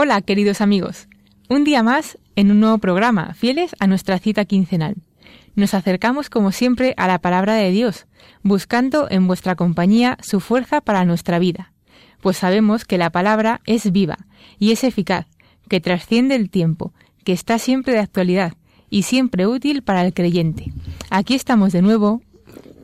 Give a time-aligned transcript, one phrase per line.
[0.00, 1.08] Hola, queridos amigos.
[1.48, 4.94] Un día más en un nuevo programa, fieles a nuestra cita quincenal.
[5.56, 8.06] Nos acercamos como siempre a la palabra de Dios,
[8.44, 11.72] buscando en vuestra compañía su fuerza para nuestra vida,
[12.20, 14.18] pues sabemos que la palabra es viva
[14.60, 15.26] y es eficaz,
[15.68, 16.92] que trasciende el tiempo,
[17.24, 18.52] que está siempre de actualidad
[18.90, 20.72] y siempre útil para el creyente.
[21.10, 22.22] Aquí estamos de nuevo,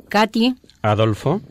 [0.09, 1.43] Katy Adolfo,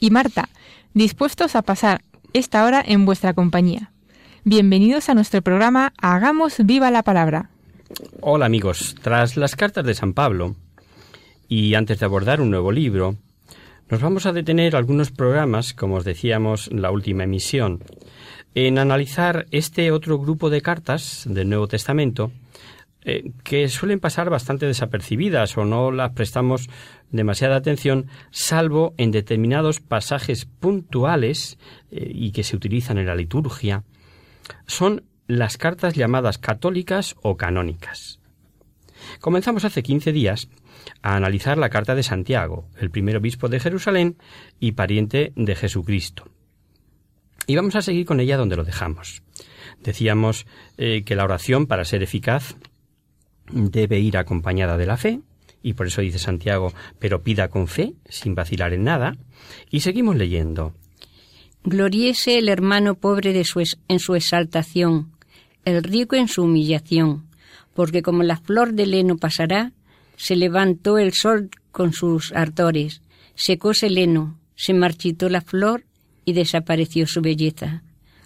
[0.00, 0.48] y Marta,
[0.94, 2.00] dispuestos a pasar
[2.32, 3.92] esta hora en vuestra compañía.
[4.48, 7.50] Bienvenidos a nuestro programa Hagamos viva la palabra.
[8.20, 8.94] hola amigos.
[9.02, 10.54] Tras las cartas de San Pablo,
[11.48, 13.16] y antes de abordar un nuevo libro,
[13.90, 17.82] nos vamos a detener algunos programas, como os decíamos en la última emisión,
[18.54, 22.30] en analizar este otro grupo de cartas del Nuevo Testamento
[23.04, 26.70] eh, que suelen pasar bastante desapercibidas o no las prestamos
[27.10, 31.58] demasiada atención, salvo en determinados pasajes puntuales
[31.90, 33.82] eh, y que se utilizan en la liturgia,
[34.66, 38.20] son las cartas llamadas católicas o canónicas.
[39.20, 40.48] Comenzamos hace 15 días
[41.02, 44.16] a analizar la carta de Santiago, el primer obispo de Jerusalén
[44.60, 46.30] y pariente de Jesucristo.
[47.46, 49.22] Y vamos a seguir con ella donde lo dejamos.
[49.80, 50.46] Decíamos
[50.78, 52.56] eh, que la oración, para ser eficaz,
[53.52, 55.20] debe ir acompañada de la fe,
[55.62, 59.16] y por eso dice Santiago, pero pida con fe, sin vacilar en nada.
[59.70, 60.74] Y seguimos leyendo.
[61.68, 63.42] Gloríese el hermano pobre
[63.88, 65.10] en su exaltación,
[65.64, 67.26] el rico en su humillación,
[67.74, 69.72] porque como la flor del heno pasará,
[70.14, 73.02] se levantó el sol con sus ardores,
[73.34, 75.82] secóse el heno, se marchitó la flor
[76.24, 77.82] y desapareció su belleza.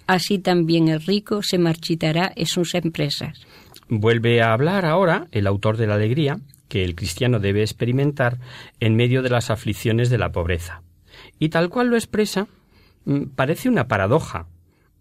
[0.07, 3.41] Así también el rico se marchitará en sus empresas.
[3.89, 8.39] Vuelve a hablar ahora el autor de la alegría que el cristiano debe experimentar
[8.81, 10.83] en medio de las aflicciones de la pobreza.
[11.39, 12.47] Y tal cual lo expresa,
[13.35, 14.47] parece una paradoja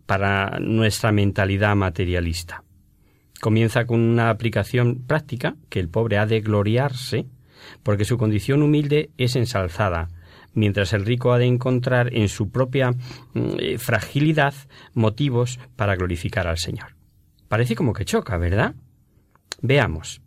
[0.06, 2.64] para nuestra mentalidad materialista.
[3.40, 7.28] Comienza con una aplicación práctica que el pobre ha de gloriarse
[7.84, 10.10] porque su condición humilde es ensalzada,
[10.54, 14.54] mientras el rico ha de encontrar en su propia mm, eh, fragilidad
[14.94, 16.96] motivos para glorificar al Señor.
[17.48, 18.76] Parece como que choca, ¿verdad?
[19.62, 20.22] Veamos.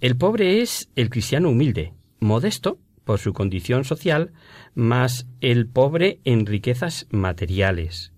[0.00, 4.32] El pobre es el cristiano humilde, modesto por su condición social,
[4.74, 8.12] más el pobre en riquezas materiales.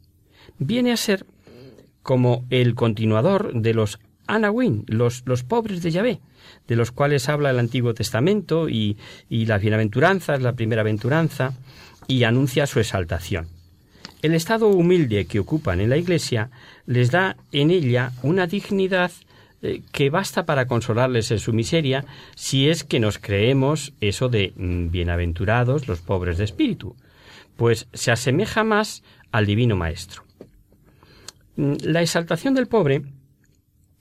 [0.59, 1.27] Viene a ser
[2.03, 6.21] como el continuador de los Anawin, los, los pobres de Yahvé,
[6.67, 8.99] de los cuales habla el Antiguo Testamento y,
[9.29, 11.57] y las bienaventuranzas, la primera aventuranza,
[12.09, 13.47] y anuncia su exaltación.
[14.23, 16.51] El estado humilde que ocupan en la Iglesia
[16.87, 19.13] les da en ella una dignidad
[19.63, 24.53] eh, que basta para consolarles en su miseria si es que nos creemos eso de
[24.57, 26.97] mm, bienaventurados los pobres de espíritu,
[27.57, 30.25] pues se asemeja más al divino Maestro.
[31.57, 33.03] Mm, La exaltación del pobre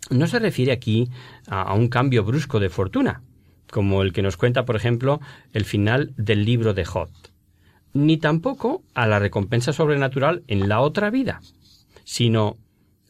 [0.09, 1.09] no se refiere aquí
[1.47, 3.21] a, un cambio brusco de fortuna,
[3.69, 5.19] como el que nos cuenta, por ejemplo,
[5.53, 7.09] el final del libro de Job,
[7.93, 11.41] ni tampoco a la recompensa sobrenatural en la otra vida,
[12.05, 12.57] sino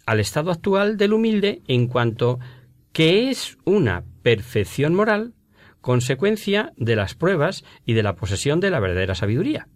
[0.09, 2.39] al estado actual del humilde en cuanto
[2.93, 5.35] que es una perfección moral
[5.81, 9.67] consecuencia de las pruebas y de la posesión de la verdadera sabiduría.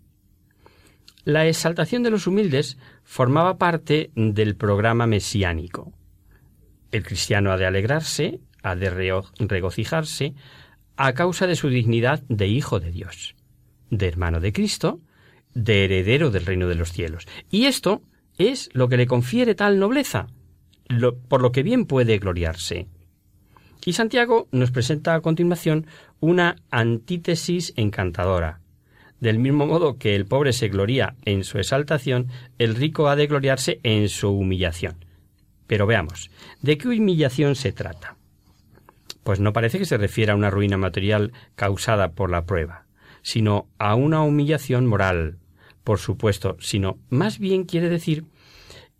[1.24, 5.94] La exaltación de los humildes formaba parte del programa mesiánico.
[6.91, 8.89] El cristiano ha de alegrarse, ha de
[9.38, 10.33] regocijarse,
[10.97, 13.36] a causa de su dignidad de hijo de Dios,
[13.91, 15.00] de hermano de Cristo,
[15.53, 17.27] de heredero del reino de los cielos.
[17.51, 18.01] Y esto
[18.38, 20.27] es lo que le confiere tal nobleza,
[21.27, 22.88] por lo que bien puede gloriarse.
[23.85, 25.88] Y Santiago nos presenta a continuación
[26.19, 28.62] una antítesis encantadora.
[29.19, 32.27] Del mismo modo que el pobre se gloria en su exaltación,
[32.59, 35.06] el rico ha de gloriarse en su humillación.
[35.68, 36.29] Pero veamos,
[36.62, 38.15] ¿de qué humillación se trata?
[39.24, 42.86] Pues no parece que se refiera a una ruina material causada por la prueba,
[43.21, 45.38] sino a una humillación moral,
[45.83, 48.25] por supuesto, sino más bien quiere decir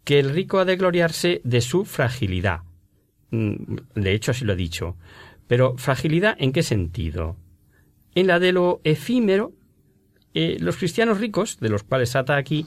[0.04, 2.62] que el rico ha de gloriarse de su fragilidad.
[3.32, 4.98] Mm, de hecho, así lo he dicho.
[5.48, 7.38] Pero fragilidad en qué sentido?
[8.16, 9.54] En la de lo efímero,
[10.34, 12.66] eh, los cristianos ricos, de los cuales ata aquí,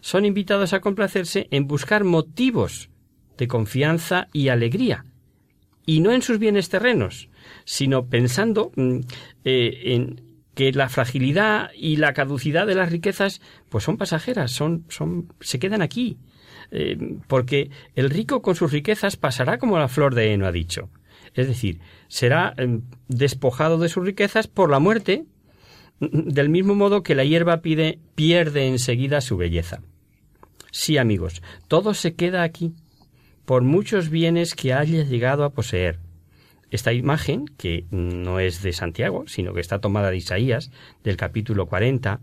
[0.00, 2.90] son invitados a complacerse en buscar motivos
[3.36, 5.04] de confianza y alegría,
[5.86, 7.28] y no en sus bienes terrenos,
[7.64, 8.98] sino pensando mm,
[9.44, 10.27] eh, en
[10.58, 15.60] que la fragilidad y la caducidad de las riquezas pues son pasajeras, son, son, se
[15.60, 16.18] quedan aquí,
[16.72, 20.90] eh, porque el rico con sus riquezas pasará como la flor de heno ha dicho.
[21.32, 21.78] Es decir,
[22.08, 25.26] será em, despojado de sus riquezas por la muerte,
[26.00, 29.82] del mismo modo que la hierba pide, pierde enseguida su belleza.
[30.72, 32.72] Sí, amigos, todo se queda aquí,
[33.44, 36.00] por muchos bienes que haya llegado a poseer.
[36.70, 40.70] Esta imagen, que no es de Santiago, sino que está tomada de Isaías,
[41.02, 42.20] del capítulo 40,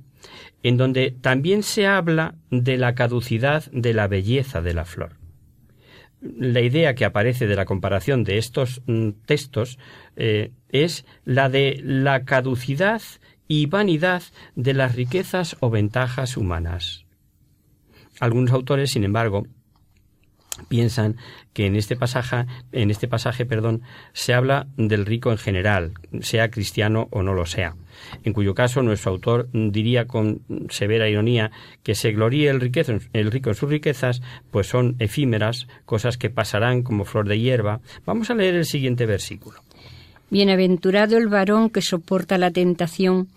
[0.64, 5.18] en donde también se habla de la caducidad de la belleza de la flor.
[6.22, 9.78] La idea que aparece de la comparación de estos mm, textos
[10.16, 13.02] eh, es la de la caducidad
[13.48, 14.24] y vanidad
[14.56, 17.06] de las riquezas o ventajas humanas.
[18.20, 19.46] Algunos autores, sin embargo,
[20.68, 21.18] piensan
[21.54, 23.82] que en este pasaje, en este pasaje, perdón,
[24.14, 27.76] se habla del rico en general, sea cristiano o no lo sea.
[28.24, 31.52] En cuyo caso nuestro autor diría con severa ironía
[31.84, 32.72] que se gloríe el,
[33.14, 34.22] el rico en sus riquezas,
[34.52, 37.80] pues son efímeras, cosas que pasarán como flor de hierba.
[38.06, 39.62] Vamos a leer el siguiente versículo.
[40.30, 43.28] Bienaventurado el varón que soporta la tentación,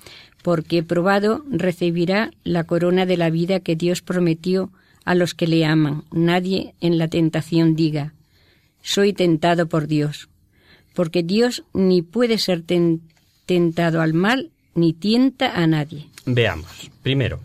[0.43, 4.71] porque probado recibirá la corona de la vida que Dios prometió
[5.09, 6.05] a los que le aman.
[6.13, 8.13] Nadie en la tentación diga,
[8.83, 10.29] soy tentado por Dios,
[10.93, 12.63] porque Dios ni puede ser
[13.47, 16.11] tentado al mal ni tienta a nadie.
[16.27, 17.41] Veamos, primero,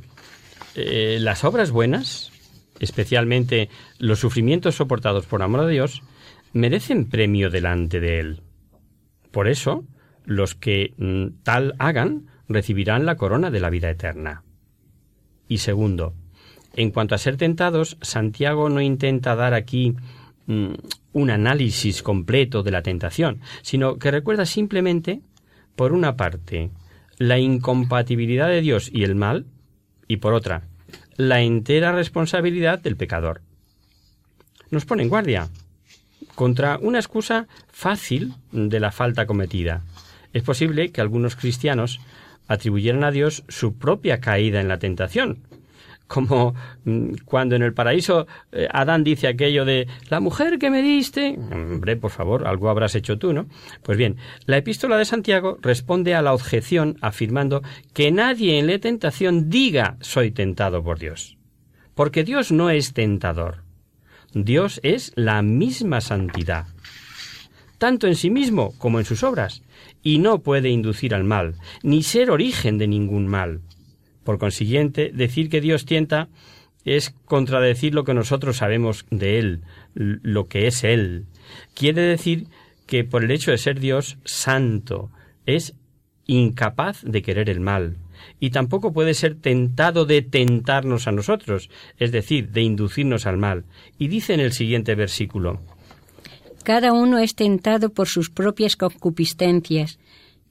[0.75, 2.33] eh, las obras buenas,
[2.81, 6.01] especialmente los sufrimientos soportados por amor a Dios,
[6.51, 8.42] merecen premio delante de Él.
[9.31, 9.86] Por eso,
[10.25, 14.44] los que mm, tal hagan recibirán la corona de la vida eterna.
[15.48, 16.13] Y segundo,
[16.75, 19.96] en cuanto a ser tentados, Santiago no intenta dar aquí
[20.48, 20.74] mm,
[21.14, 25.22] un análisis completo de la tentación, sino que recuerda simplemente,
[25.75, 26.72] por una parte,
[27.18, 29.46] la incompatibilidad de Dios y el mal,
[30.08, 30.64] y por otra,
[31.16, 33.42] la entera responsabilidad del pecador.
[34.72, 35.50] Nos pone en guardia
[36.34, 39.84] contra una excusa fácil de la falta cometida.
[40.34, 42.00] Es posible que algunos cristianos
[42.48, 45.44] atribuyeran a Dios su propia caída en la tentación,
[46.13, 46.54] como
[46.86, 51.39] mm, cuando en el paraíso eh, Adán dice aquello de la mujer que me diste,
[51.51, 53.48] hombre, por favor, algo habrás hecho tú, ¿no?
[53.81, 57.63] Pues bien, la epístola de Santiago responde a la objeción afirmando
[57.94, 61.38] que nadie en la tentación diga soy tentado por Dios,
[61.95, 63.63] porque Dios no es tentador.
[64.36, 66.68] Dios es la misma santidad,
[67.80, 69.63] tanto en sí mismo como en sus obras,
[70.04, 73.61] y no puede inducir al mal, ni ser origen de ningún mal.
[74.23, 76.30] Por consiguiente, decir que Dios tienta
[76.85, 79.61] es contradecir lo que nosotros sabemos de Él,
[79.94, 81.25] lo que es Él.
[81.73, 82.47] Quiere decir
[82.85, 85.09] que por el hecho de ser Dios santo,
[85.45, 85.75] es
[86.25, 87.97] incapaz de querer el mal,
[88.39, 93.65] y tampoco puede ser tentado de tentarnos a nosotros, es decir, de inducirnos al mal.
[93.97, 95.59] Y dice en el siguiente versículo
[96.63, 99.99] Cada uno es tentado por sus propias concupiscencias,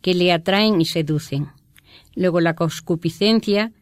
[0.00, 1.48] que le atraen y seducen.
[2.14, 3.72] Luego la concupiscencia,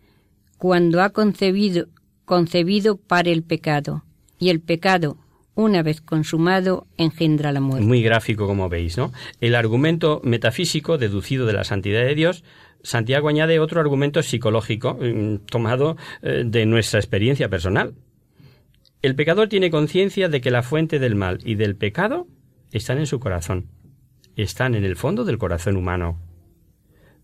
[0.58, 1.86] cuando ha concebido,
[2.24, 4.04] concebido para el pecado,
[4.38, 5.16] y el pecado,
[5.54, 7.86] una vez consumado, engendra la muerte.
[7.86, 9.12] Muy gráfico, como veis, ¿no?
[9.40, 12.44] El argumento metafísico deducido de la santidad de Dios
[12.82, 17.94] Santiago añade otro argumento psicológico mm, tomado eh, de nuestra experiencia personal.
[19.02, 22.26] El pecador tiene conciencia de que la fuente del mal y del pecado
[22.72, 23.68] están en su corazón,
[24.36, 26.18] están en el fondo del corazón humano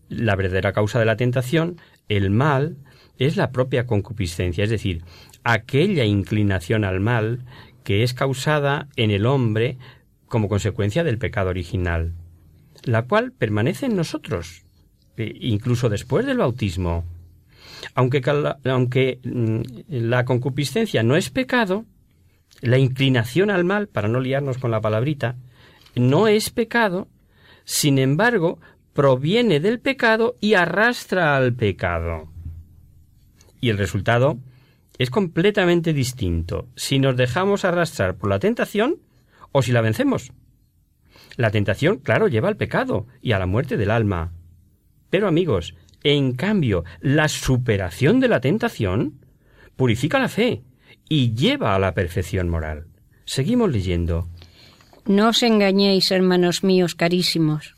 [0.09, 1.77] la verdadera causa de la tentación,
[2.09, 2.77] el mal,
[3.17, 5.03] es la propia concupiscencia, es decir,
[5.43, 7.39] aquella inclinación al mal
[7.83, 9.77] que es causada en el hombre
[10.27, 12.13] como consecuencia del pecado original,
[12.83, 14.65] la cual permanece en nosotros,
[15.15, 17.05] e incluso después del bautismo.
[17.95, 18.21] Aunque,
[18.65, 21.85] aunque mm, la concupiscencia no es pecado,
[22.61, 25.37] la inclinación al mal, para no liarnos con la palabrita,
[25.95, 27.07] no es pecado,
[27.63, 28.59] sin embargo,
[28.97, 32.31] proviene del pecado y arrastra al pecado.
[33.61, 34.39] Y el resultado
[34.97, 38.95] es completamente distinto si nos dejamos arrastrar por la tentación
[39.51, 40.31] o si la vencemos.
[41.35, 44.33] La tentación, claro, lleva al pecado y a la muerte del alma.
[45.11, 49.19] Pero amigos, en cambio, la superación de la tentación
[49.75, 50.63] purifica la fe
[51.07, 52.87] y lleva a la perfección moral.
[53.25, 54.27] Seguimos leyendo.
[55.05, 57.76] No os engañéis, hermanos míos carísimos.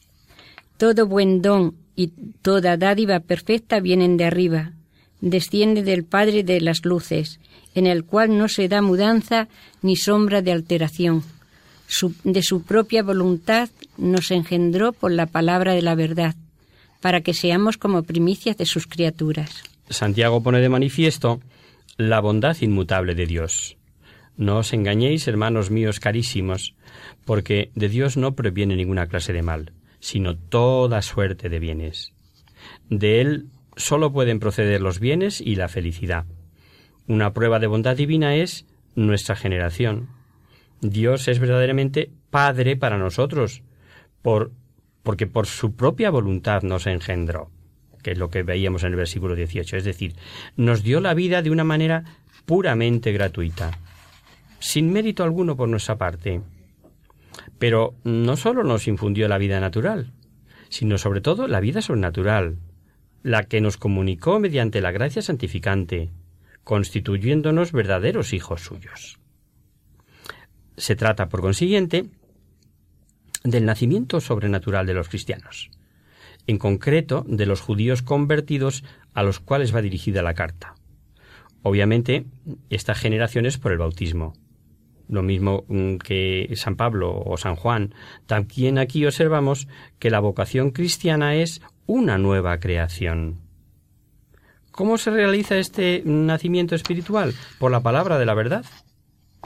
[0.79, 2.07] Todo buen don y
[2.41, 4.71] toda dádiva perfecta vienen de arriba,
[5.19, 7.41] desciende del Padre de las Luces,
[7.75, 9.49] en el cual no se da mudanza
[9.81, 11.23] ni sombra de alteración.
[12.23, 13.67] de su propia voluntad
[13.97, 16.35] nos engendró por la palabra de la verdad,
[17.01, 19.63] para que seamos como primicias de sus criaturas.
[19.89, 21.41] Santiago pone de manifiesto
[21.97, 23.75] la bondad inmutable de Dios.
[24.37, 26.73] No os engañéis, hermanos míos carísimos,
[27.25, 32.13] porque de Dios no proviene ninguna clase de mal, sino toda suerte de bienes.
[32.89, 36.25] De Él sólo pueden proceder los bienes y la felicidad.
[37.07, 38.65] Una prueba de bondad divina es
[38.95, 40.09] nuestra generación.
[40.81, 43.63] Dios es verdaderamente Padre para nosotros,
[44.21, 44.51] por,
[45.03, 47.49] porque por su propia voluntad nos engendró
[48.01, 49.77] que es lo que veíamos en el versículo 18.
[49.77, 50.15] Es decir,
[50.55, 52.03] nos dio la vida de una manera
[52.45, 53.77] puramente gratuita,
[54.59, 56.41] sin mérito alguno por nuestra parte.
[57.59, 60.13] Pero no sólo nos infundió la vida natural,
[60.69, 62.57] sino sobre todo la vida sobrenatural,
[63.21, 66.09] la que nos comunicó mediante la gracia santificante,
[66.63, 69.19] constituyéndonos verdaderos hijos suyos.
[70.77, 72.05] Se trata, por consiguiente,
[73.43, 75.69] del nacimiento sobrenatural de los cristianos
[76.49, 80.73] en concreto de los judíos convertidos a los cuales va dirigida la carta.
[81.61, 82.25] Obviamente,
[82.71, 84.33] esta generación es por el bautismo.
[85.09, 87.93] Lo mismo mm, que San Pablo o San Juan.
[88.27, 93.41] También aquí observamos que la vocación cristiana es una nueva creación.
[94.71, 97.33] ¿Cómo se realiza este nacimiento espiritual?
[97.57, 98.63] Por la palabra de la verdad.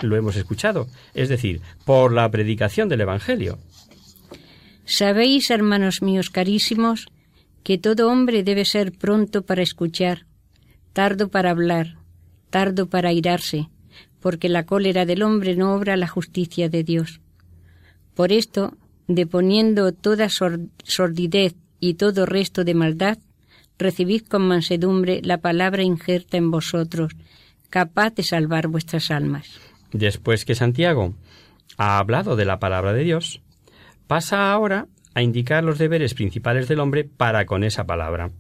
[0.02, 3.58] Lo hemos escuchado, es decir, por la predicación del Evangelio.
[4.86, 7.08] Sabéis, hermanos míos carísimos,
[7.64, 10.26] que todo hombre debe ser pronto para escuchar,
[10.92, 11.96] tardo para hablar,
[12.50, 13.70] tardo para airarse,
[14.24, 17.20] porque la cólera del hombre no obra la justicia de Dios.
[18.16, 23.18] Por esto, deponiendo toda sordidez y todo resto de maldad,
[23.78, 27.12] recibid con mansedumbre la palabra injerta en vosotros,
[27.70, 29.60] capaz de salvar vuestras almas.
[29.92, 31.14] Después que Santiago
[31.76, 33.42] ha hablado de la palabra de Dios,
[34.08, 38.32] pasa ahora a indicar los deberes principales del hombre para con esa palabra.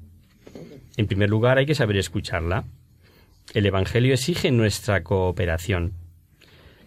[0.95, 2.63] En primer lugar, hay que saber escucharla.
[3.53, 5.93] El Evangelio exige nuestra cooperación.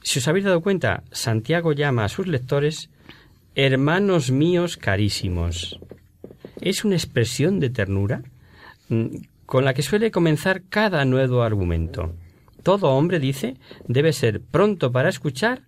[0.02, 2.90] Si os habéis dado cuenta, Santiago llama a sus lectores
[3.54, 5.80] hermanos míos carísimos.
[6.60, 8.22] Es una expresión de ternura
[8.88, 9.06] mm,
[9.46, 12.14] con la que suele comenzar cada nuevo argumento.
[12.62, 15.62] Todo hombre, dice, debe ser pronto para escuchar,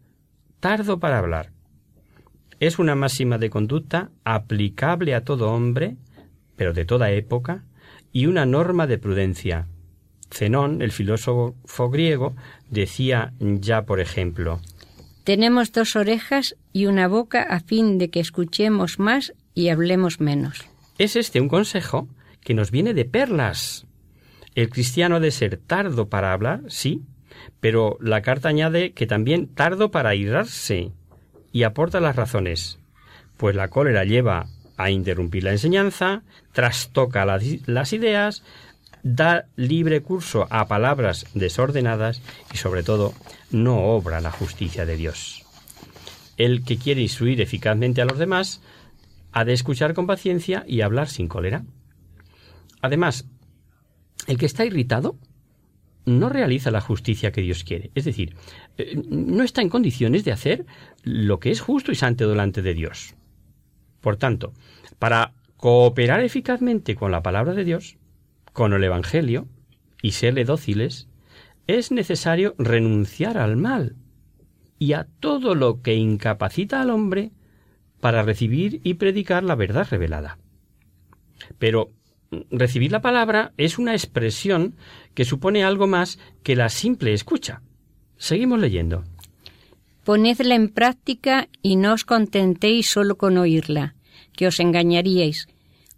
[0.61, 1.51] tardo para hablar.
[2.61, 5.97] Es una máxima de conducta aplicable a todo hombre,
[6.57, 7.65] pero de toda época,
[8.13, 9.69] y una norma de prudencia.
[10.31, 12.35] Zenón, el filósofo griego,
[12.71, 14.61] decía ya, por ejemplo,
[15.25, 20.67] Tenemos dos orejas y una boca a fin de que escuchemos más y hablemos menos.
[20.99, 22.09] Es este un consejo
[22.41, 23.87] que nos viene de perlas.
[24.55, 27.03] El cristiano ha de ser tardo para hablar, sí,
[27.61, 30.93] pero la carta añade que también tardo para irarse,
[31.53, 32.79] y aporta las razones,
[33.37, 38.45] pues la cólera lleva a interrumpir la enseñanza, trastoca las, ideas,
[39.03, 43.15] da libre curso a palabras desordenadas y sobre todo
[43.51, 45.45] no obra la justicia de Dios.
[46.37, 48.63] El que quiere instruir eficazmente a los demás
[49.33, 51.65] ha de escuchar con paciencia y hablar sin cólera.
[52.81, 53.27] Además,
[54.27, 55.17] el que está irritado
[56.07, 57.91] no realiza la justicia que Dios quiere.
[57.95, 58.35] Es decir,
[58.79, 60.65] eh, no está en condiciones de hacer
[61.03, 63.15] lo que es justo y santo delante de Dios.
[64.01, 64.55] Por tanto,
[64.99, 67.98] para cooperar eficazmente con la palabra de Dios,
[68.59, 69.47] con el Evangelio,
[70.03, 71.07] y serle dóciles,
[71.69, 73.95] es necesario renunciar al mal
[74.81, 77.31] y a todo lo que incapacita al hombre
[78.01, 80.39] para recibir y predicar la verdad revelada.
[81.61, 81.93] Pero
[82.51, 84.75] recibir la palabra es una expresión
[85.15, 87.63] que supone algo más que la simple escucha.
[88.17, 89.05] Seguimos leyendo.
[90.03, 93.95] Ponedla en práctica y no os contentéis solo con oírla,
[94.33, 95.47] que os engañaríais,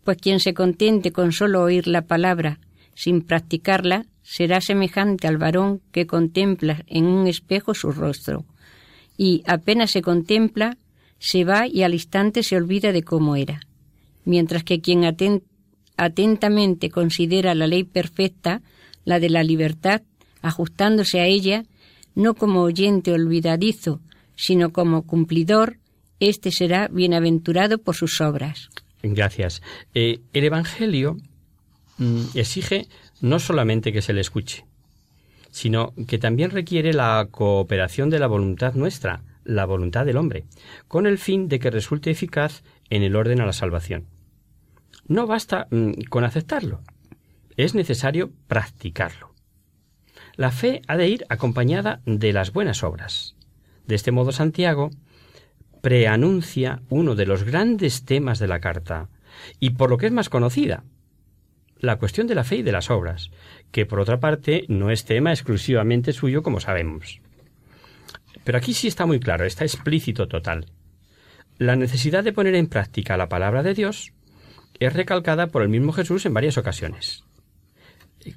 [0.04, 2.58] pues quien se contente con solo oír la palabra
[2.94, 8.44] sin practicarla será semejante al varón que contempla en un espejo su rostro,
[9.16, 10.76] y apenas se contempla,
[11.18, 13.60] se va y al instante se olvida de cómo era,
[14.24, 15.46] mientras que quien atenta
[15.96, 18.62] atentamente considera la ley perfecta,
[19.04, 20.00] la de la libertad,
[20.40, 21.64] ajustándose a ella,
[22.14, 24.00] no como oyente olvidadizo,
[24.34, 25.78] sino como cumplidor,
[26.18, 28.70] éste será bienaventurado por sus obras.
[29.02, 29.62] Gracias.
[29.94, 31.16] Eh, el Evangelio
[31.98, 32.86] mm, exige
[33.20, 34.64] no solamente que se le escuche,
[35.50, 40.44] sino que también requiere la cooperación de la voluntad nuestra, la voluntad del hombre,
[40.88, 44.06] con el fin de que resulte eficaz en el orden a la salvación.
[45.06, 46.82] No basta mm, con aceptarlo,
[47.56, 49.34] es necesario practicarlo.
[50.36, 53.34] La fe ha de ir acompañada de las buenas obras.
[53.86, 54.90] De este modo Santiago
[55.80, 59.08] preanuncia uno de los grandes temas de la carta,
[59.58, 60.84] y por lo que es más conocida,
[61.78, 63.30] la cuestión de la fe y de las obras,
[63.70, 67.20] que por otra parte no es tema exclusivamente suyo como sabemos.
[68.44, 70.66] Pero aquí sí está muy claro, está explícito total.
[71.58, 74.12] La necesidad de poner en práctica la palabra de Dios
[74.78, 77.24] es recalcada por el mismo Jesús en varias ocasiones.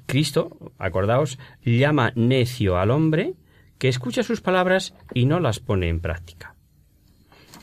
[0.06, 3.34] Cristo, acordaos, llama necio al hombre
[3.78, 6.53] que escucha sus palabras y no las pone en práctica.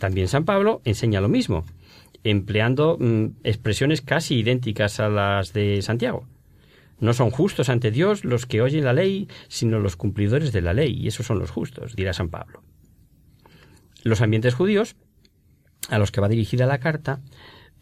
[0.01, 1.63] También San Pablo enseña lo mismo,
[2.24, 6.25] empleando mm, expresiones casi idénticas a las de Santiago.
[7.00, 10.74] No son justos ante Dios los que oyen la ley, sino los cumplidores de la
[10.74, 12.63] ley, y esos son los justos, dirá San Pablo.
[14.03, 14.96] Los ambientes judíos,
[15.88, 17.22] a los que va dirigida la carta,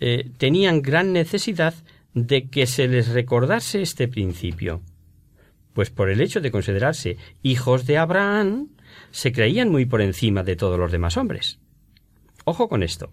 [0.02, 1.74] eh, tenían gran necesidad
[2.14, 4.82] de que se les recordase este principio,
[5.72, 8.72] pues por el hecho de considerarse hijos de Abraham,
[9.12, 11.60] se creían muy por encima de todos los demás hombres.
[12.50, 13.12] Ojo con esto,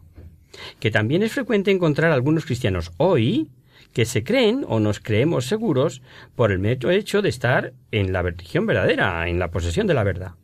[0.81, 3.51] que también es frecuente encontrar algunos cristianos hoy
[3.93, 6.01] que se creen o nos creemos seguros
[6.35, 10.05] por el mero hecho de estar en la religión verdadera, en la posesión de la
[10.05, 10.37] verdad.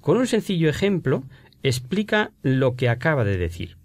[0.00, 1.24] Con un sencillo ejemplo
[1.62, 3.76] explica lo que acaba de decir.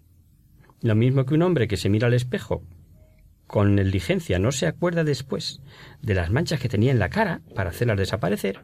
[0.82, 2.64] Lo mismo que un hombre que se mira al espejo
[3.46, 5.60] con negligencia no se acuerda después
[6.02, 8.62] de las manchas que tenía en la cara para hacerlas desaparecer,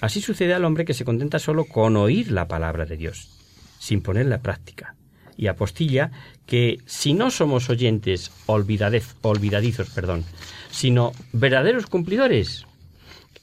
[0.00, 3.37] así sucede al hombre que se contenta solo con oír la palabra de Dios,
[3.78, 4.94] sin ponerla en práctica,
[5.36, 6.10] y apostilla
[6.46, 10.24] que si no somos oyentes olvidadizos, perdón,
[10.70, 12.66] sino verdaderos cumplidores,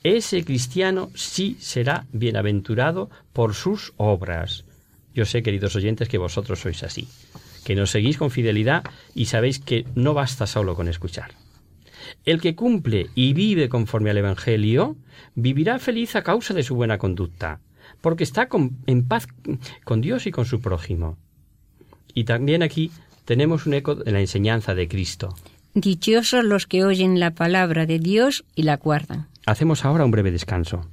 [0.04, 4.65] ese cristiano sí será bienaventurado por sus obras.
[5.15, 7.08] Yo sé, queridos oyentes, que vosotros sois así,
[7.63, 8.84] que nos seguís con fidelidad
[9.15, 11.32] y sabéis que no basta solo con escuchar.
[12.24, 14.95] El que cumple y vive conforme al Evangelio
[15.34, 17.62] vivirá feliz a causa de su buena conducta,
[18.06, 18.48] porque está
[18.86, 19.28] en paz
[19.84, 21.18] con Dios y con su prójimo.
[22.13, 22.91] Y también aquí
[23.26, 25.34] tenemos un eco de la enseñanza de Cristo.
[25.74, 29.26] Dichosos los que oyen la palabra de Dios y la guardan.
[29.48, 30.88] Hacemos ahora un breve descanso.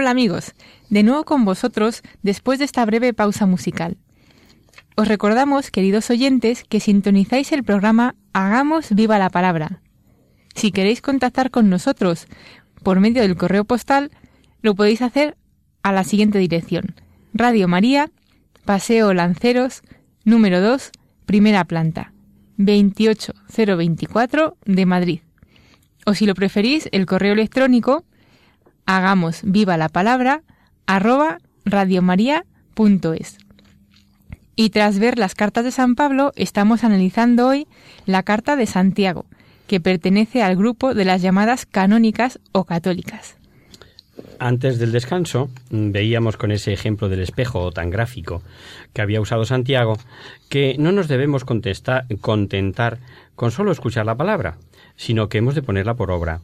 [0.00, 0.54] Hola amigos,
[0.90, 3.96] de nuevo con vosotros después de esta breve pausa musical.
[4.94, 9.82] Os recordamos, queridos oyentes, que sintonizáis el programa Hagamos viva la palabra.
[10.54, 12.28] Si queréis contactar con nosotros
[12.84, 14.12] por medio del correo postal,
[14.62, 15.36] lo podéis hacer
[15.82, 16.94] a la siguiente dirección.
[17.34, 18.08] Radio María,
[18.64, 19.82] Paseo Lanceros,
[20.24, 20.92] número 2,
[21.26, 22.12] primera planta,
[22.58, 25.22] 28024 de Madrid.
[26.06, 28.04] O si lo preferís, el correo electrónico
[28.88, 30.42] hagamos viva la palabra
[30.86, 33.38] arroba radiomaria.es.
[34.56, 37.68] Y tras ver las cartas de San Pablo, estamos analizando hoy
[38.06, 39.26] la carta de Santiago,
[39.66, 43.36] que pertenece al grupo de las llamadas canónicas o católicas.
[44.40, 48.42] Antes del descanso veíamos con ese ejemplo del espejo tan gráfico
[48.94, 49.98] que había usado Santiago
[50.48, 52.98] que no nos debemos contentar
[53.36, 54.56] con solo escuchar la palabra,
[54.96, 56.40] sino que hemos de ponerla por obra.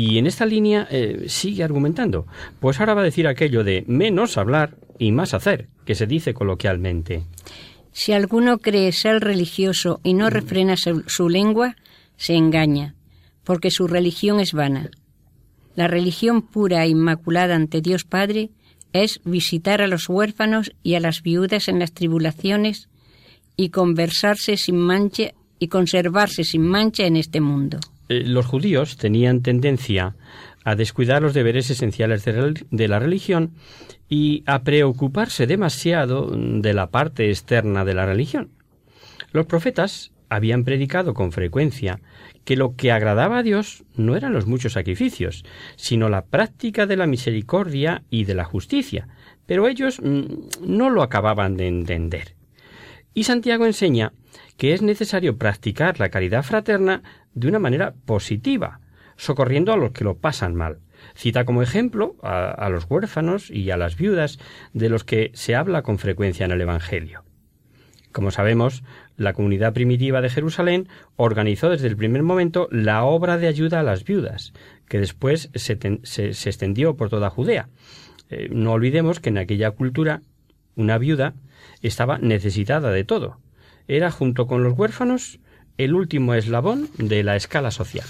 [0.00, 2.24] Y en esta línea eh, sigue argumentando,
[2.60, 6.34] pues ahora va a decir aquello de menos hablar y más hacer, que se dice
[6.34, 7.24] coloquialmente.
[7.90, 11.74] Si alguno cree ser religioso y no refrena su lengua,
[12.16, 12.94] se engaña,
[13.42, 14.88] porque su religión es vana.
[15.74, 18.50] La religión pura e inmaculada ante Dios Padre
[18.92, 22.88] es visitar a los huérfanos y a las viudas en las tribulaciones
[23.56, 27.80] y conversarse sin mancha y conservarse sin mancha en este mundo.
[28.08, 30.16] Eh, los judíos tenían tendencia
[30.64, 33.52] a descuidar los deberes esenciales de la religión
[34.08, 38.50] y a preocuparse demasiado de la parte externa de la religión.
[39.32, 42.00] Los profetas habían predicado con frecuencia
[42.44, 45.44] que lo que agradaba a Dios no eran los muchos sacrificios,
[45.76, 49.08] sino la práctica de la misericordia y de la justicia,
[49.46, 52.34] pero ellos mm, no lo acababan de entender.
[53.14, 54.12] Y Santiago enseña
[54.58, 58.80] que es necesario practicar la caridad fraterna de una manera positiva,
[59.16, 60.80] socorriendo a los que lo pasan mal.
[61.14, 64.40] Cita como ejemplo a, los huérfanos y a las viudas
[64.72, 67.22] de los que se habla con frecuencia en el Evangelio.
[68.10, 68.82] Como sabemos,
[69.16, 73.84] la comunidad primitiva de Jerusalén organizó desde el primer momento la obra de ayuda a
[73.84, 74.54] las viudas,
[74.88, 77.68] que después se, extendió por toda Judea.
[78.28, 80.22] Eh, no olvidemos que en aquella cultura
[80.74, 81.34] una viuda
[81.80, 83.38] estaba necesitada de todo.
[83.88, 85.40] Era, junto con los huérfanos,
[85.78, 88.06] el último eslabón de la escala social.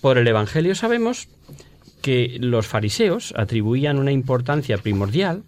[0.00, 1.28] Por el Evangelio sabemos
[2.02, 5.44] que los fariseos atribuían una importancia primordial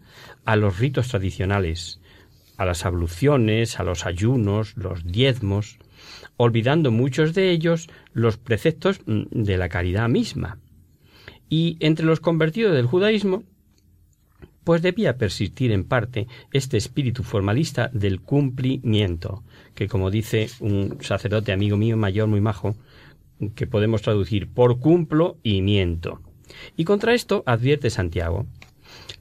[0.46, 2.00] a los ritos tradicionales,
[2.56, 5.78] a las abluciones, a los ayunos, los diezmos,
[6.36, 10.58] olvidando muchos de ellos los preceptos mm, de la caridad misma.
[11.48, 13.44] Y entre los convertidos del judaísmo,
[14.66, 19.44] pues debía persistir en parte este espíritu formalista del cumplimiento,
[19.76, 22.74] que como dice un sacerdote amigo mío mayor muy majo,
[23.54, 26.20] que podemos traducir por cumplo y miento.
[26.76, 28.46] Y contra esto advierte Santiago,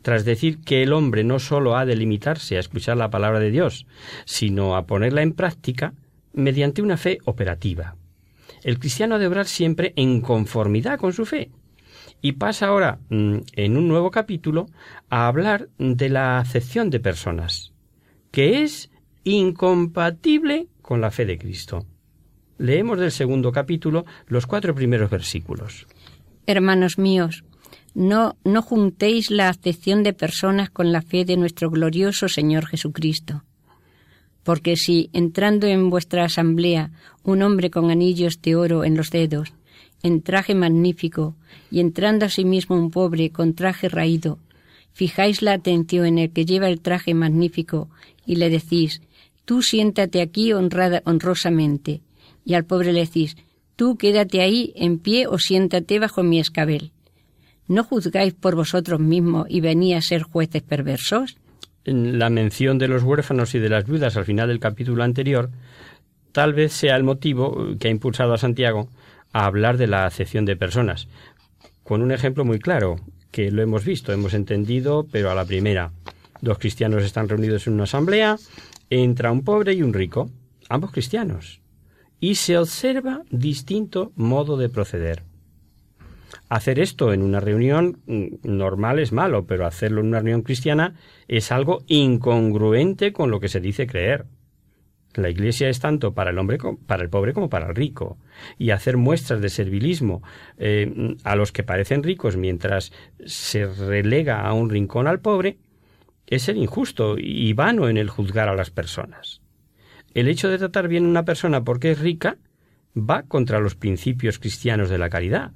[0.01, 3.51] tras decir que el hombre no sólo ha de limitarse a escuchar la palabra de
[3.51, 3.85] Dios,
[4.25, 5.93] sino a ponerla en práctica
[6.33, 7.97] mediante una fe operativa.
[8.63, 11.51] El cristiano ha de obrar siempre en conformidad con su fe.
[12.25, 14.65] Y pasa ahora, mm, en un nuevo capítulo,
[15.11, 17.71] a hablar de la acepción de personas,
[18.31, 18.89] que es
[19.23, 21.85] incompatible con la fe de Cristo.
[22.57, 25.85] Leemos del segundo capítulo los cuatro primeros versículos.
[26.47, 27.43] Hermanos míos,
[27.93, 33.43] no, no juntéis la acepción de personas con la fe de nuestro glorioso Señor Jesucristo.
[34.41, 36.89] Porque si, entrando en vuestra asamblea,
[37.21, 39.53] un hombre con anillos de oro en los dedos,
[40.03, 41.35] en traje magnífico,
[41.71, 44.39] y entrando asimismo un pobre con traje raído,
[44.93, 47.89] fijáis la atención en el que lleva el traje magnífico,
[48.25, 49.01] y le decís,
[49.45, 52.01] tú siéntate aquí honrada, honrosamente,
[52.45, 53.35] y al pobre le decís,
[53.75, 56.91] tú quédate ahí en pie o siéntate bajo mi escabel.
[57.67, 61.37] ¿No juzgáis por vosotros mismos y venís a ser jueces perversos?
[61.83, 65.49] La mención de los huérfanos y de las viudas al final del capítulo anterior,
[66.31, 68.89] tal vez sea el motivo que ha impulsado a Santiago
[69.35, 71.09] a hablar de la acepción de personas,
[71.83, 72.95] con un ejemplo muy claro,
[73.31, 75.91] que lo hemos visto, hemos entendido, pero a la primera.
[76.39, 78.37] Dos cristianos están reunidos en una asamblea,
[78.89, 80.29] entra un pobre y un rico,
[80.69, 81.59] ambos cristianos,
[82.21, 85.23] y se observa distinto modo de proceder.
[86.47, 90.95] Hacer esto en una reunión mm, normal es malo, pero hacerlo en una reunión cristiana
[91.27, 94.27] es algo incongruente con lo que se dice creer.
[95.15, 98.17] La Iglesia es tanto para el hombre, para el pobre como para el rico.
[98.57, 100.21] Y hacer muestras de servilismo
[100.57, 102.91] eh, a los que parecen ricos mientras
[103.25, 105.57] se relega a un rincón al pobre
[106.27, 109.41] es ser injusto y vano en el juzgar a las personas.
[110.13, 112.37] El hecho de tratar bien a una persona porque es rica
[112.97, 115.51] va contra los principios cristianos de la caridad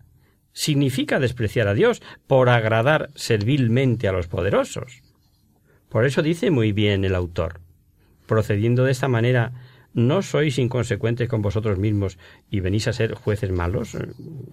[0.52, 5.02] significa despreciar a Dios por agradar servilmente a los poderosos.
[5.90, 7.62] Por eso dice muy bien el autor,
[8.30, 9.52] procediendo de esta manera,
[9.94, 12.18] ¿no sois inconsecuentes con vosotros mismos
[12.50, 13.98] y venís a ser jueces malos?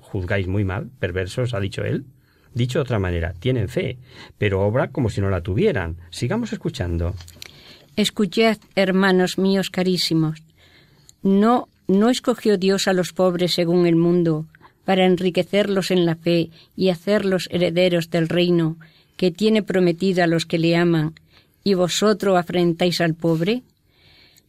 [0.01, 1.53] ¿Juzgáis muy mal, perversos?
[1.55, 2.07] ha dicho él.
[2.55, 3.99] Dicho de otra manera, tienen fe,
[4.39, 5.99] pero obra como si no la tuvieran.
[6.11, 7.15] Sigamos escuchando.
[7.97, 10.43] Escuchad, hermanos míos carísimos.
[11.23, 14.47] No, no escogió Dios a los pobres según el mundo,
[14.87, 18.79] para enriquecerlos en la fe y hacerlos herederos del reino
[19.17, 21.15] que tiene prometido a los que le aman,
[21.67, 23.65] y vosotros afrentáis al pobre?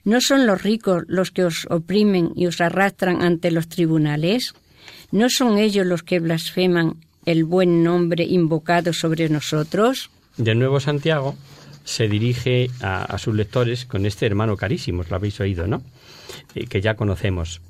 [0.04, 4.54] ¿No son los ricos los que os oprimen y os arrastran ante los tribunales?
[5.12, 10.12] ¿No son ellos los que blasfeman el buen nombre invocado sobre nosotros?
[10.38, 11.36] De nuevo Santiago
[11.84, 15.82] se dirige a, sus lectores con este hermano carísimo, lo habéis oído, ¿no?
[16.54, 17.62] Eh, que ya conocemos.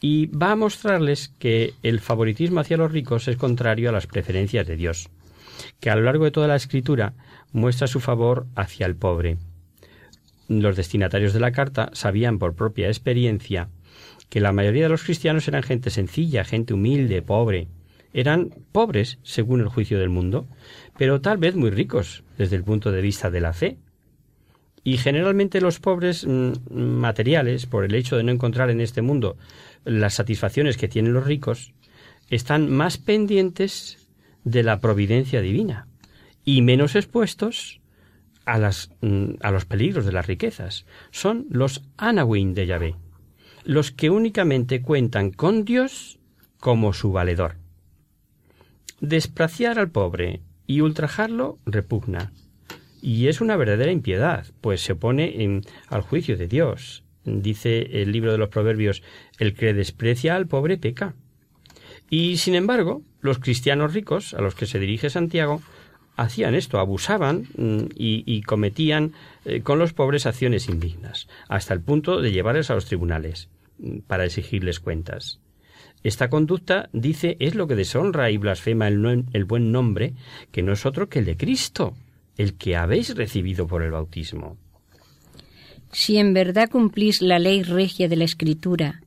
[0.00, 4.66] Y va a mostrarles que el favoritismo hacia los ricos es contrario a las preferencias
[4.66, 5.08] de Dios,
[5.78, 7.12] que a lo largo de toda la escritura
[7.52, 9.38] muestra su favor hacia el pobre.
[10.48, 13.68] Los destinatarios de la carta sabían por propia experiencia
[14.28, 17.68] que la mayoría de los cristianos eran gente sencilla, gente humilde, pobre,
[18.14, 20.46] eran pobres según el juicio del mundo,
[20.98, 23.78] pero tal vez muy ricos desde el punto de vista de la fe.
[24.84, 29.36] Y generalmente los pobres mm, materiales, por el hecho de no encontrar en este mundo
[29.84, 31.72] las satisfacciones que tienen los ricos,
[32.30, 34.08] están más pendientes
[34.44, 35.86] de la providencia divina
[36.44, 37.80] y menos expuestos
[38.44, 40.86] a, las, mm, a los peligros de las riquezas.
[41.10, 42.94] Son los Anawin de Yahvé,
[43.64, 46.18] los que únicamente cuentan con Dios
[46.58, 47.56] como su valedor.
[49.00, 52.32] Despreciar al pobre y ultrajarlo repugna.
[53.00, 57.02] Y es una verdadera impiedad, pues se opone en, al juicio de Dios.
[57.24, 59.02] Dice el libro de los Proverbios,
[59.38, 61.14] el que desprecia al pobre peca.
[62.10, 65.62] Y sin embargo, los cristianos ricos, a los que se dirige Santiago,
[66.16, 69.12] hacían esto, abusaban mm, y, cometían
[69.44, 73.48] eh, con los pobres acciones indignas, hasta el punto de llevarles a los tribunales
[73.78, 75.40] mm, para exigirles cuentas.
[76.02, 80.14] Esta conducta, dice, es lo que deshonra y blasfema el, el, buen nombre,
[80.50, 81.94] que no es otro que el de Cristo,
[82.36, 84.56] el que habéis recibido por el bautismo.
[85.92, 89.02] Si en verdad cumplís la ley regia de la Escritura,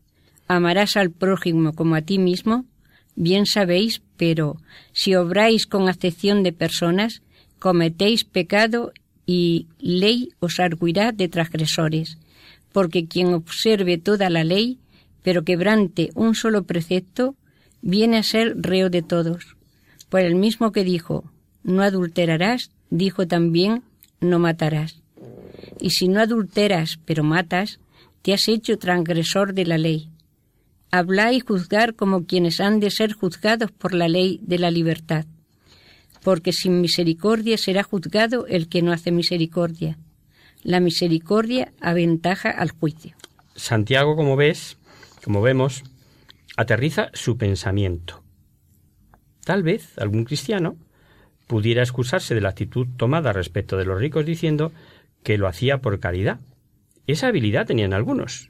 [0.47, 2.65] amarás al prójimo como a ti mismo,
[3.15, 4.57] bien sabéis, pero
[4.93, 7.21] si obráis con acepción de personas,
[7.59, 8.91] cometéis pecado
[9.25, 12.17] y ley os arguirá de transgresores,
[12.71, 14.79] porque quien observe toda la ley
[15.25, 17.33] pero quebrante un solo precepto,
[17.81, 19.57] viene a ser reo de todos.
[20.07, 21.23] Por el mismo que dijo,
[21.63, 23.81] no adulterarás, dijo también,
[24.21, 25.01] no matarás.
[25.79, 27.79] Y si no adulteras, pero matas,
[28.21, 30.09] te has hecho transgresor de la ley.
[30.97, 35.25] Habla y juzgar como quienes han de ser juzgados por la ley de la libertad.
[36.23, 39.97] Porque sin misericordia será juzgado el que no hace misericordia.
[40.63, 43.13] La misericordia aventaja al juicio.
[43.57, 44.77] Santiago, como ves,
[45.21, 45.83] como vemos,
[46.55, 48.23] aterriza su pensamiento.
[49.43, 50.77] Tal vez algún cristiano
[51.45, 54.71] pudiera excusarse de la actitud tomada respecto de los ricos diciendo
[55.23, 56.39] que lo hacía por caridad.
[57.05, 58.49] Esa habilidad tenían algunos,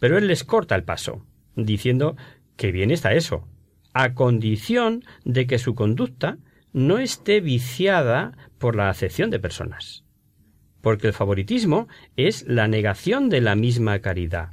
[0.00, 1.24] pero él les corta el paso,
[1.56, 2.16] diciendo
[2.56, 3.48] que bien está eso,
[3.92, 6.38] a condición de que su conducta
[6.72, 10.04] no esté viciada por la acepción de personas.
[10.82, 14.50] Porque el favoritismo es la negación de la misma caridad,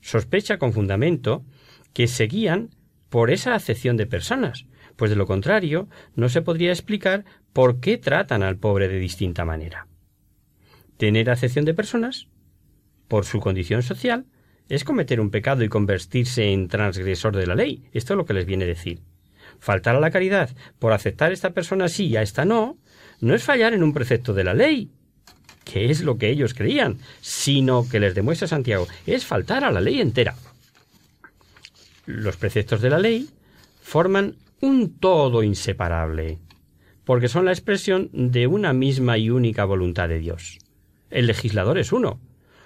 [0.00, 1.44] sospecha con fundamento
[1.92, 2.70] que seguían
[3.08, 7.98] por esa acepción de personas, pues de lo contrario no se podría explicar por qué
[7.98, 9.86] tratan al pobre de distinta manera.
[10.96, 12.28] Tener acepción de personas,
[13.08, 14.26] por su condición social,
[14.68, 17.84] es cometer un pecado y convertirse en transgresor de la ley.
[17.92, 19.00] Esto es lo que les viene a decir.
[19.58, 22.78] Faltar a la caridad por aceptar a esta persona sí y a esta no,
[23.20, 24.90] no es fallar en un precepto de la ley,
[25.64, 29.80] que es lo que ellos creían, sino que les demuestra Santiago, es faltar a la
[29.80, 30.34] ley entera.
[32.06, 33.30] Los preceptos de la ley
[33.80, 36.38] forman un todo inseparable,
[37.04, 40.58] porque son la expresión de una misma y única voluntad de Dios.
[41.10, 42.20] El legislador es uno,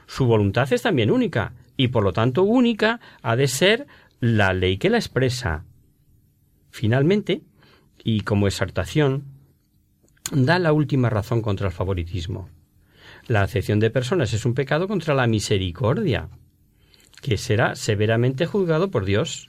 [0.06, 3.86] su voluntad es también única, y por lo tanto única ha de ser
[4.20, 5.64] la ley que la expresa.
[6.70, 7.40] Finalmente,
[8.04, 9.24] y como exaltación,
[10.32, 12.50] da la última razón contra el favoritismo.
[13.28, 16.28] La acepción de personas es un pecado contra la misericordia,
[17.22, 19.48] que será severamente juzgado por Dios.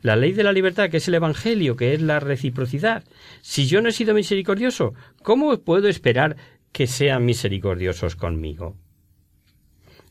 [0.00, 3.02] La ley de la libertad, que es el Evangelio, que es la reciprocidad.
[3.42, 6.36] Si yo no he sido misericordioso, ¿cómo puedo esperar
[6.70, 8.76] que sean misericordiosos conmigo?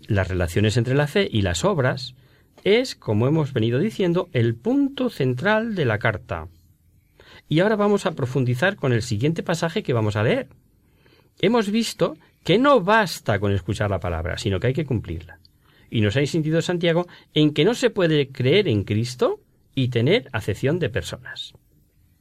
[0.07, 2.15] Las relaciones entre la fe y las obras
[2.63, 6.47] es, como hemos venido diciendo, el punto central de la carta.
[7.49, 10.47] Y ahora vamos a profundizar con el siguiente pasaje que vamos a leer.
[11.39, 15.39] Hemos visto que no basta con escuchar la palabra, sino que hay que cumplirla.
[15.89, 19.41] Y nos ha insistido Santiago en que no se puede creer en Cristo
[19.75, 21.53] y tener acepción de personas.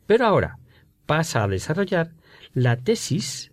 [0.06, 0.58] Pero ahora
[1.06, 2.10] pasa a desarrollar
[2.52, 3.51] la tesis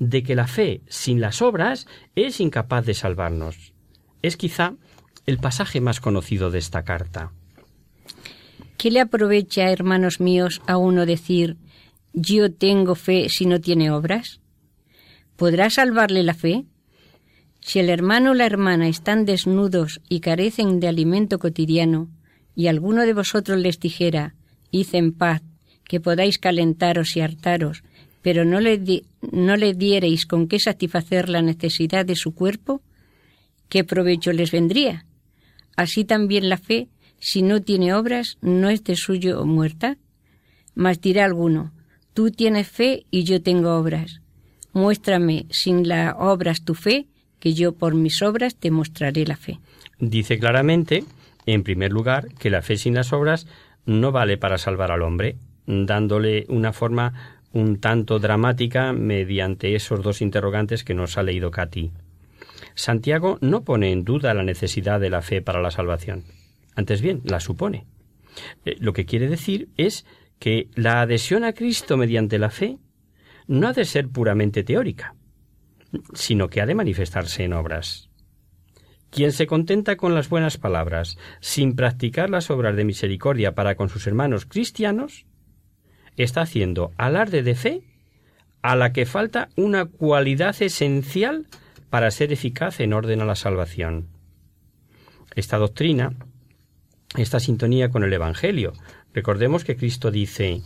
[0.00, 1.86] de que la fe sin las obras
[2.16, 3.72] es incapaz de salvarnos.
[4.22, 4.74] Es quizá
[5.26, 7.32] el pasaje más conocido de esta carta.
[8.76, 11.58] ¿Qué le aprovecha, hermanos míos, a uno decir
[12.12, 14.40] yo tengo fe si no tiene obras?
[15.36, 16.64] ¿Podrá salvarle la fe?
[17.60, 22.08] Si el hermano o la hermana están desnudos y carecen de alimento cotidiano,
[22.54, 24.34] y alguno de vosotros les dijera,
[24.70, 25.42] id en paz,
[25.84, 27.82] que podáis calentaros y hartaros,
[28.22, 29.02] pero no le,
[29.32, 32.82] no le diereis con qué satisfacer la necesidad de su cuerpo,
[33.68, 35.06] ¿qué provecho les vendría?
[35.76, 39.96] Así también la fe, si no tiene obras, no es de suyo o muerta.
[40.74, 41.72] Mas dirá alguno,
[42.14, 44.20] tú tienes fe y yo tengo obras.
[44.72, 47.06] Muéstrame sin las obras tu fe,
[47.38, 49.58] que yo por mis obras te mostraré la fe.
[49.98, 51.04] Dice claramente,
[51.46, 53.46] en primer lugar, que la fe sin las obras
[53.86, 60.22] no vale para salvar al hombre, dándole una forma un tanto dramática mediante esos dos
[60.22, 61.92] interrogantes que nos ha leído Katy.
[62.74, 66.24] Santiago no pone en duda la necesidad de la fe para la salvación.
[66.76, 67.86] Antes bien, la supone.
[68.64, 70.06] Eh, lo que quiere decir es
[70.38, 72.78] que la adhesión a Cristo mediante la fe
[73.46, 75.14] no ha de ser puramente teórica,
[76.14, 78.08] sino que ha de manifestarse en obras.
[79.10, 83.88] Quien se contenta con las buenas palabras, sin practicar las obras de misericordia para con
[83.88, 85.26] sus hermanos cristianos,
[86.16, 87.82] está haciendo alarde de fe
[88.62, 91.46] a la que falta una cualidad esencial
[91.88, 94.06] para ser eficaz en orden a la salvación.
[95.34, 96.12] Esta doctrina,
[97.16, 98.72] esta sintonía con el Evangelio.
[99.14, 100.60] Recordemos que Cristo dice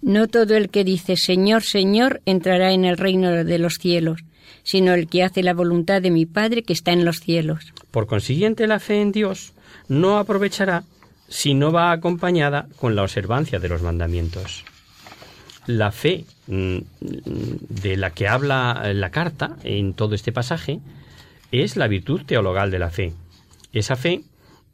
[0.00, 4.20] No todo el que dice Señor, Señor entrará en el reino de los cielos,
[4.62, 7.72] sino el que hace la voluntad de mi Padre que está en los cielos.
[7.90, 9.52] Por consiguiente, la fe en Dios
[9.88, 10.84] no aprovechará
[11.28, 14.64] si no va acompañada con la observancia de los mandamientos
[15.66, 20.80] la fe mm, de la que habla la carta en todo este pasaje
[21.52, 23.12] es la virtud teologal de la fe.
[23.72, 24.22] Esa fe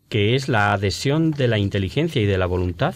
[0.09, 2.95] que es la adhesión de la inteligencia y de la voluntad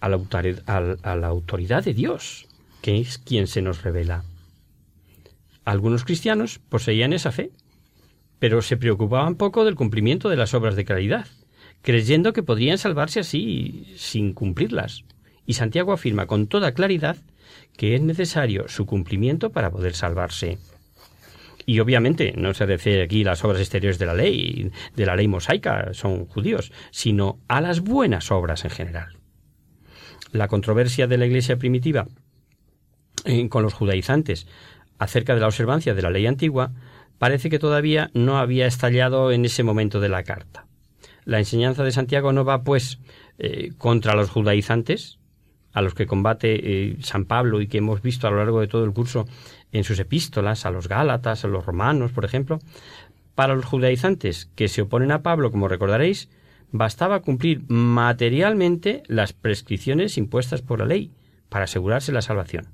[0.00, 2.46] a la, autoridad de Dios,
[2.82, 4.24] que es quien se nos revela.
[5.64, 7.50] Algunos cristianos poseían esa fe,
[8.40, 11.28] pero se preocupaban poco del cumplimiento de las obras de caridad,
[11.82, 15.04] creyendo que podrían salvarse así sin cumplirlas
[15.46, 17.16] y Santiago afirma con toda claridad
[17.76, 20.58] que es necesario su cumplimiento para poder salvarse.
[21.64, 25.28] Y obviamente no se refiere aquí las obras exteriores de la ley, de la ley
[25.28, 29.18] mosaica, son judíos, sino a las buenas obras en general.
[30.32, 32.08] La controversia de la Iglesia primitiva
[33.24, 34.46] eh, con los judaizantes
[34.98, 36.72] acerca de la observancia de la ley antigua
[37.18, 40.66] parece que todavía no había estallado en ese momento de la carta.
[41.24, 42.98] La enseñanza de Santiago no va, pues,
[43.38, 45.20] eh, contra los judaizantes,
[45.72, 48.68] a los que combate eh, San Pablo y que hemos visto a lo largo de
[48.68, 49.26] todo el curso
[49.72, 52.58] en sus epístolas, a los Gálatas, a los romanos, por ejemplo,
[53.34, 56.28] para los judaizantes que se oponen a Pablo, como recordaréis,
[56.70, 61.12] bastaba cumplir materialmente las prescripciones impuestas por la ley
[61.48, 62.68] para asegurarse la salvación.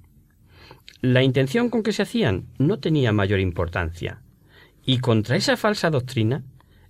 [1.00, 4.22] La intención con que se hacían no tenía mayor importancia,
[4.84, 6.42] y contra esa falsa doctrina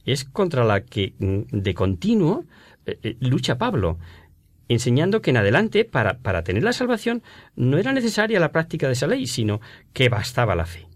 [0.04, 2.44] es contra la que mm, de continuo
[2.86, 3.98] eh, eh, lucha Pablo,
[4.68, 7.22] enseñando que en adelante, para, para tener la salvación,
[7.56, 9.60] no era necesaria la práctica de esa ley, sino
[9.92, 10.86] que bastaba la fe.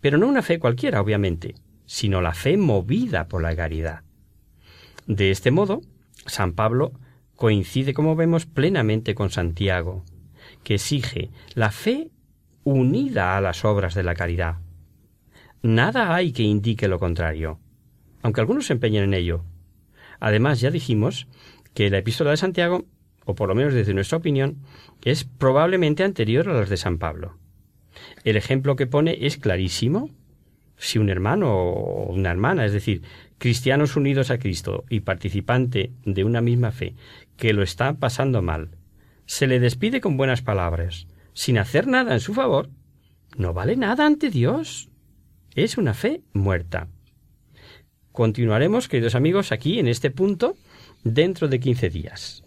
[0.00, 1.54] Pero no una fe cualquiera, obviamente,
[1.86, 4.02] sino la fe movida por la caridad.
[5.06, 5.82] De este modo,
[6.26, 6.92] San Pablo
[7.36, 10.04] coincide, como vemos, plenamente con Santiago,
[10.62, 12.10] que exige la fe
[12.64, 14.58] unida a las obras de la caridad.
[15.62, 17.60] Nada hay que indique lo contrario,
[18.22, 19.44] aunque algunos se empeñen en ello.
[20.20, 21.26] Además, ya dijimos
[21.74, 22.86] que la epístola de Santiago
[23.24, 24.58] o por lo menos desde nuestra opinión,
[25.02, 27.38] es probablemente anterior a las de San Pablo.
[28.24, 30.10] El ejemplo que pone es clarísimo.
[30.76, 33.02] Si un hermano o una hermana, es decir,
[33.38, 36.94] cristianos unidos a Cristo y participante de una misma fe,
[37.36, 38.70] que lo está pasando mal,
[39.26, 42.70] se le despide con buenas palabras, sin hacer nada en su favor,
[43.36, 44.90] no vale nada ante Dios.
[45.54, 46.88] Es una fe muerta.
[48.10, 50.56] Continuaremos, queridos amigos, aquí en este punto
[51.02, 52.41] dentro de quince días.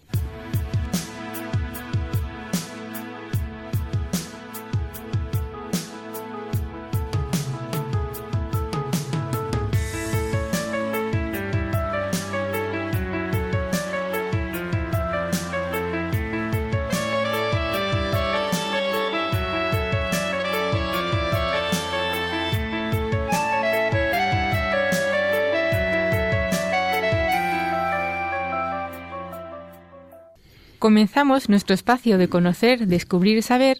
[30.85, 33.79] Comenzamos nuestro espacio de conocer, descubrir saber,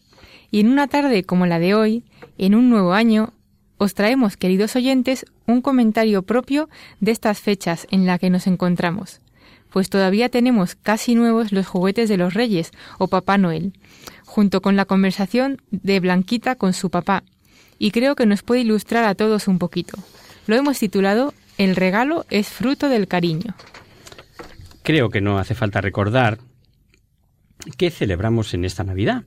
[0.49, 2.03] y en una tarde como la de hoy,
[2.39, 3.31] en un nuevo año,
[3.77, 6.67] os traemos, queridos oyentes, un comentario propio
[7.01, 9.21] de estas fechas en la que nos encontramos,
[9.69, 13.73] pues todavía tenemos casi nuevos los juguetes de los Reyes o Papá Noel,
[14.25, 17.21] junto con la conversación de Blanquita con su papá,
[17.77, 19.95] y creo que nos puede ilustrar a todos un poquito.
[20.47, 23.53] Lo hemos titulado El regalo es fruto del cariño.
[24.81, 26.39] Creo que no hace falta recordar
[27.77, 29.25] qué celebramos en esta Navidad,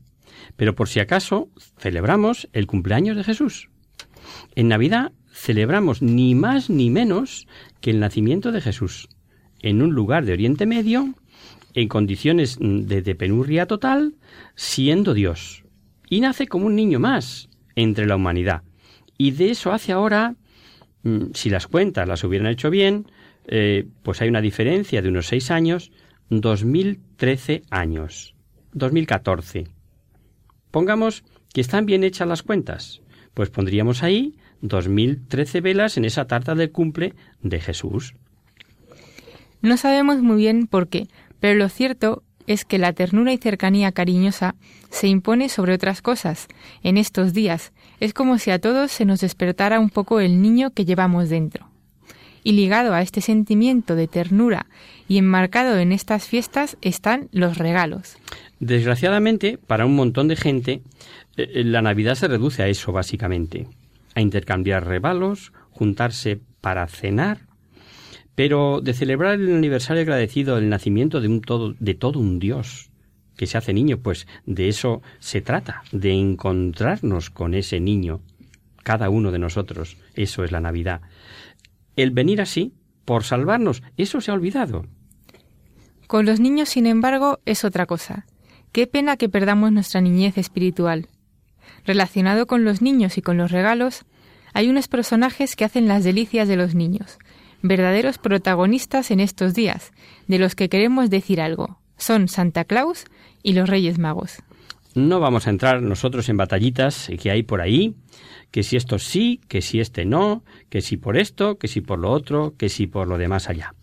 [0.56, 3.70] pero por si acaso celebramos el cumpleaños de Jesús.
[4.54, 7.46] En Navidad celebramos ni más ni menos
[7.80, 9.08] que el nacimiento de Jesús,
[9.60, 11.14] en un lugar de Oriente Medio,
[11.74, 14.14] en condiciones de, penurria total,
[14.56, 15.64] siendo Dios.
[16.08, 18.62] Y nace como un niño más entre la humanidad.
[19.16, 20.34] Y de eso hace ahora,
[21.02, 23.06] mm, si las cuentas las hubieran hecho bien,
[23.46, 25.92] eh, pues hay una diferencia de unos seis años,
[26.30, 28.34] 2013 años,
[28.72, 29.64] 2014.
[30.70, 31.24] Pongamos
[31.54, 33.00] que están bien hechas las cuentas,
[33.32, 38.14] pues pondríamos ahí 2013 velas en esa tarta del cumple de Jesús.
[39.62, 41.08] No sabemos muy bien por qué,
[41.40, 44.54] pero lo cierto es que la ternura y cercanía cariñosa
[44.90, 46.48] se impone sobre otras cosas
[46.82, 47.72] en estos días.
[48.00, 51.70] Es como si a todos se nos despertara un poco el niño que llevamos dentro.
[52.44, 54.66] Y ligado a este sentimiento de ternura
[55.08, 58.16] y enmarcado en estas fiestas están los regalos.
[58.60, 60.82] Desgraciadamente, para un montón de gente,
[61.36, 63.66] eh, eh, la Navidad se reduce a eso, básicamente.
[64.14, 67.48] A intercambiar regalos, juntarse para cenar
[68.38, 72.88] pero de celebrar el aniversario agradecido del nacimiento de, un todo, de todo un Dios
[73.36, 78.20] que se hace niño, pues de eso se trata, de encontrarnos con ese niño,
[78.84, 79.96] cada uno de nosotros.
[80.14, 81.00] Eso es la Navidad.
[81.98, 82.74] El venir así,
[83.04, 84.86] por salvarnos, eso se ha olvidado.
[86.06, 88.24] Con los niños, sin embargo, es otra cosa.
[88.70, 91.08] Qué pena que perdamos nuestra niñez espiritual.
[91.84, 94.04] Relacionado con los niños y con los regalos,
[94.54, 97.18] hay unos personajes que hacen las delicias de los niños,
[97.62, 99.90] verdaderos protagonistas en estos días,
[100.28, 101.80] de los que queremos decir algo.
[101.96, 103.06] Son Santa Claus
[103.42, 104.38] y los Reyes Magos.
[104.94, 107.94] No vamos a entrar nosotros en batallitas que hay por ahí,
[108.50, 111.98] que si esto sí, que si este no, que si por esto, que si por
[111.98, 113.74] lo otro, que si por lo demás allá.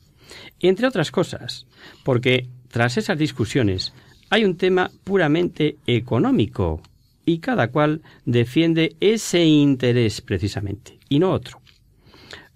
[0.60, 1.68] Entre otras cosas,
[2.04, 3.94] porque tras esas discusiones
[4.30, 6.82] hay un tema puramente económico
[7.26, 11.62] y cada cual defiende ese interés precisamente y no otro.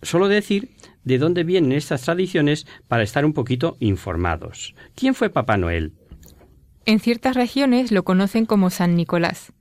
[0.01, 0.71] Solo decir
[1.03, 4.75] de dónde vienen estas tradiciones para estar un poquito informados.
[4.95, 5.93] ¿Quién fue Papá Noel?
[6.89, 9.53] En ciertas regiones lo conocen como San Nicolás,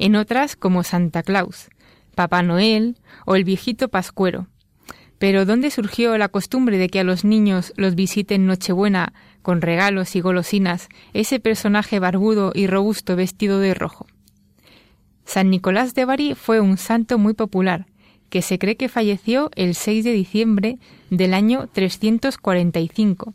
[0.00, 1.68] en otras como Santa Claus,
[2.16, 2.96] Papá Noel
[3.26, 4.48] o el viejito Pascuero.
[5.20, 10.16] Pero ¿dónde surgió la costumbre de que a los niños los visiten Nochebuena con regalos
[10.16, 14.08] y golosinas ese personaje barbudo y robusto vestido de rojo?
[15.24, 17.86] San Nicolás de Bari fue un santo muy popular,
[18.30, 23.32] que se cree que falleció el 6 de diciembre del año 345.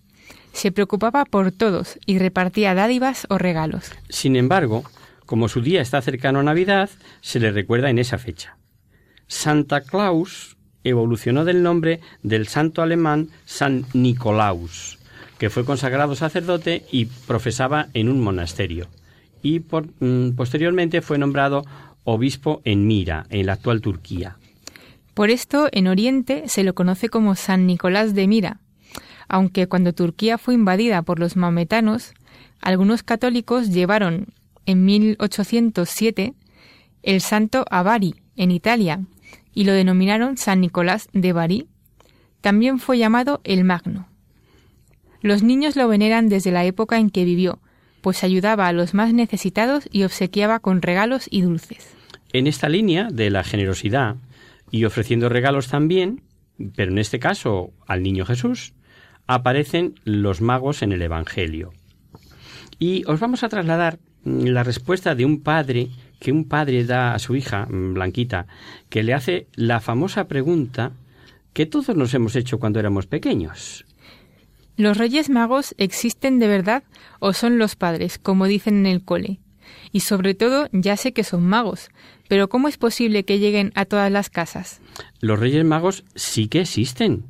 [0.53, 3.91] Se preocupaba por todos y repartía dádivas o regalos.
[4.09, 4.83] Sin embargo,
[5.25, 6.89] como su día está cercano a Navidad,
[7.21, 8.57] se le recuerda en esa fecha.
[9.27, 14.97] Santa Claus evolucionó del nombre del santo alemán San Nicolaus,
[15.37, 18.87] que fue consagrado sacerdote y profesaba en un monasterio,
[19.41, 21.63] y mm, posteriormente fue nombrado
[22.03, 24.37] obispo en Mira, en la actual Turquía.
[25.13, 28.61] Por esto, en Oriente se lo conoce como San Nicolás de Mira,
[29.29, 32.13] aunque cuando Turquía fue invadida por los maometanos,
[32.59, 34.27] algunos católicos llevaron
[34.65, 36.33] en 1807
[37.03, 39.01] el santo a Bari, en Italia,
[39.53, 41.67] y lo denominaron San Nicolás de Bari.
[42.41, 44.07] También fue llamado el Magno.
[45.21, 47.59] Los niños lo veneran desde la época en que vivió,
[48.01, 51.95] pues ayudaba a los más necesitados y obsequiaba con regalos y dulces.
[52.31, 54.15] En esta línea de la generosidad,
[54.71, 56.21] y ofreciendo regalos también,
[56.75, 58.73] pero en este caso al niño Jesús,
[59.29, 61.71] aparecen los magos en el Evangelio.
[62.79, 67.19] Y os vamos a trasladar la respuesta de un padre que un padre da a
[67.19, 68.47] su hija, Blanquita,
[68.89, 70.93] que le hace la famosa pregunta
[71.53, 73.85] que todos nos hemos hecho cuando éramos pequeños.
[74.77, 76.83] ¿Los Reyes Magos existen de verdad
[77.19, 79.41] o son los padres, como dicen en el cole?
[79.91, 81.91] Y sobre todo, ya sé que son magos,
[82.27, 84.81] pero ¿cómo es posible que lleguen a todas las casas?
[85.19, 87.25] Los Reyes Magos sí que existen,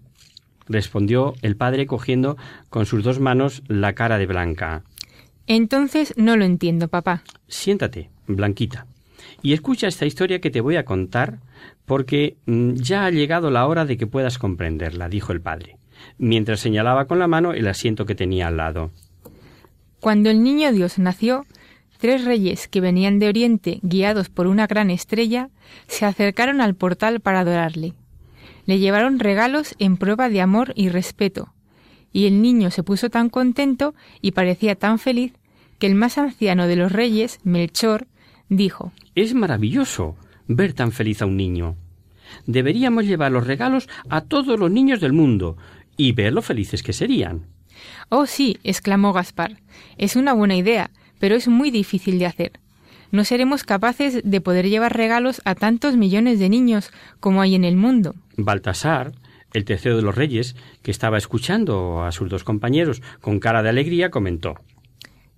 [0.69, 2.37] respondió el padre cogiendo
[2.69, 4.83] con sus dos manos la cara de Blanca.
[5.47, 7.23] Entonces no lo entiendo, papá.
[7.47, 8.85] Siéntate, Blanquita,
[9.41, 11.39] y escucha esta historia que te voy a contar
[11.85, 15.77] porque mm, ya ha llegado la hora de que puedas comprenderla, dijo el padre,
[16.17, 18.91] mientras señalaba con la mano el asiento que tenía al lado.
[19.99, 21.45] Cuando el niño Dios nació,
[21.97, 25.49] tres reyes que venían de Oriente guiados por una gran estrella
[25.87, 27.93] se acercaron al portal para adorarle.
[28.69, 31.55] Le llevaron regalos en prueba de amor y respeto,
[32.13, 35.33] y el niño se puso tan contento y parecía tan feliz
[35.79, 38.05] que el más anciano de los reyes, Melchor,
[38.47, 40.17] dijo Es maravilloso
[40.47, 41.77] ver tan feliz a un niño.
[42.45, 45.57] Deberíamos llevar los regalos a todos los niños del mundo
[45.97, 47.47] y ver lo felices que serían.
[48.09, 49.63] Oh, sí, exclamó Gaspar.
[49.97, 52.51] Es una buena idea, pero es muy difícil de hacer.
[53.11, 57.63] No seremos capaces de poder llevar regalos a tantos millones de niños como hay en
[57.63, 58.15] el mundo.
[58.37, 59.13] Baltasar,
[59.53, 63.69] el tercero de los reyes, que estaba escuchando a sus dos compañeros con cara de
[63.69, 64.55] alegría, comentó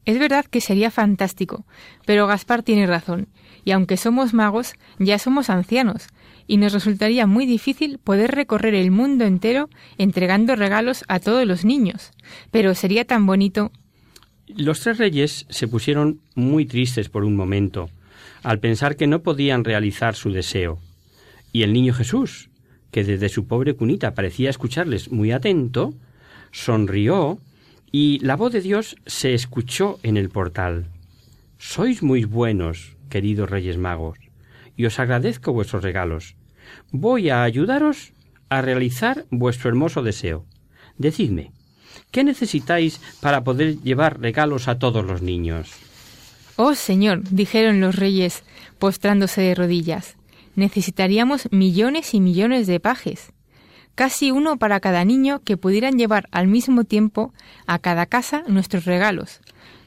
[0.05, 1.65] Es verdad que sería fantástico,
[2.05, 3.29] pero Gaspar tiene razón,
[3.63, 6.07] y aunque somos magos, ya somos ancianos,
[6.47, 11.63] y nos resultaría muy difícil poder recorrer el mundo entero entregando regalos a todos los
[11.63, 12.11] niños.
[12.51, 13.71] Pero sería tan bonito.
[14.57, 17.89] Los tres reyes se pusieron muy tristes por un momento,
[18.43, 20.79] al pensar que no podían realizar su deseo.
[21.53, 22.49] Y el niño Jesús,
[22.91, 25.93] que desde su pobre cunita parecía escucharles muy atento,
[26.51, 27.39] sonrió
[27.91, 30.87] y la voz de Dios se escuchó en el portal.
[31.57, 34.17] Sois muy buenos, queridos Reyes Magos,
[34.75, 36.35] y os agradezco vuestros regalos.
[36.91, 38.13] Voy a ayudaros
[38.49, 40.45] a realizar vuestro hermoso deseo.
[40.97, 41.51] Decidme,
[42.11, 45.69] ¿qué necesitáis para poder llevar regalos a todos los niños?
[46.57, 48.43] Oh Señor, dijeron los reyes,
[48.77, 50.17] postrándose de rodillas,
[50.55, 53.31] necesitaríamos millones y millones de pajes,
[53.95, 57.33] casi uno para cada niño que pudieran llevar al mismo tiempo
[57.65, 59.41] a cada casa nuestros regalos.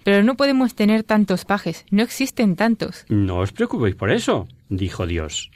[0.05, 3.07] Pero no podemos tener tantos pajes, no existen tantos.
[3.09, 5.51] No os preocupéis por eso, dijo Dios.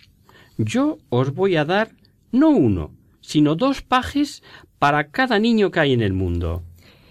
[0.57, 1.91] Yo os voy a dar
[2.33, 4.43] no uno, sino dos pajes
[4.79, 6.63] para cada niño que hay en el mundo.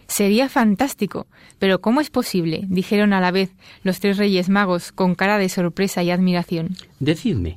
[0.07, 1.27] Sería fantástico.
[1.59, 2.61] Pero ¿cómo es posible?
[2.67, 3.51] dijeron a la vez
[3.83, 6.75] los tres reyes magos con cara de sorpresa y admiración.
[6.99, 7.55] Decidme,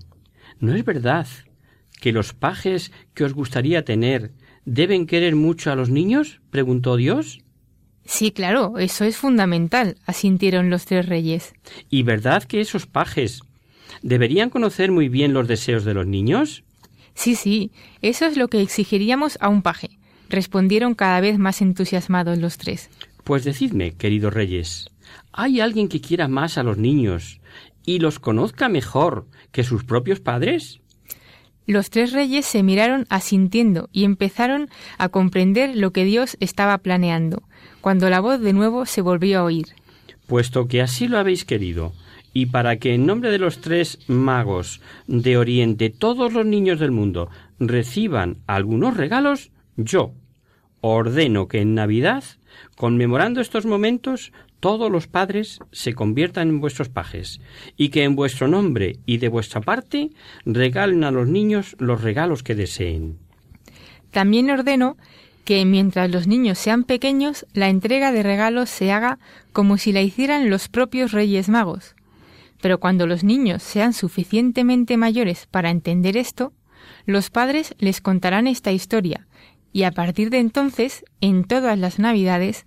[0.59, 1.27] ¿no es verdad
[2.01, 4.33] que los pajes que os gustaría tener
[4.65, 6.41] deben querer mucho a los niños?
[6.51, 7.41] preguntó Dios.
[8.07, 11.53] Sí, claro, eso es fundamental, asintieron los tres reyes.
[11.91, 13.43] ¿Y verdad que esos pajes
[14.03, 16.65] deberían conocer muy bien los deseos de los niños?
[17.15, 19.99] Sí, sí, eso es lo que exigiríamos a un paje,
[20.31, 22.89] respondieron cada vez más entusiasmados los tres.
[23.25, 24.91] Pues decidme, queridos reyes,
[25.33, 27.41] ¿hay alguien que quiera más a los niños
[27.85, 30.81] y los conozca mejor que sus propios padres?
[31.67, 37.43] Los tres reyes se miraron asintiendo y empezaron a comprender lo que Dios estaba planeando,
[37.81, 39.67] cuando la voz de nuevo se volvió a oír.
[40.27, 41.93] Puesto que así lo habéis querido,
[42.33, 46.91] y para que en nombre de los tres magos de Oriente todos los niños del
[46.91, 47.29] mundo
[47.59, 49.51] reciban algunos regalos,
[49.85, 50.13] yo
[50.81, 52.25] ordeno que en Navidad,
[52.77, 57.41] conmemorando estos momentos, todos los padres se conviertan en vuestros pajes,
[57.77, 60.11] y que en vuestro nombre y de vuestra parte
[60.45, 63.19] regalen a los niños los regalos que deseen.
[64.11, 64.97] También ordeno
[65.45, 69.19] que mientras los niños sean pequeños, la entrega de regalos se haga
[69.53, 71.97] como si la hicieran los propios Reyes Magos.
[72.61, 76.53] Pero cuando los niños sean suficientemente mayores para entender esto,
[77.07, 79.27] los padres les contarán esta historia,
[79.73, 82.67] y a partir de entonces, en todas las Navidades,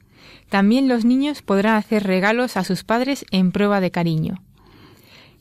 [0.49, 4.41] también los niños podrán hacer regalos a sus padres en prueba de cariño.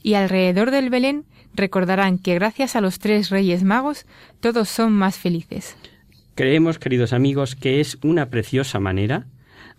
[0.02, 4.06] Y alrededor del Belén recordarán que gracias a los tres Reyes Magos
[4.40, 5.76] todos son más felices.
[6.34, 9.26] Creemos, queridos amigos, que es una preciosa manera